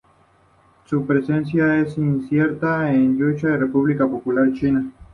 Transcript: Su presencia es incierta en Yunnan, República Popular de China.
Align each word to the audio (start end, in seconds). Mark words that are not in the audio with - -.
Su 0.85 1.05
presencia 1.05 1.77
es 1.79 1.95
incierta 1.95 2.91
en 2.91 3.19
Yunnan, 3.19 3.59
República 3.59 4.07
Popular 4.07 4.45
de 4.47 4.53
China. 4.53 4.91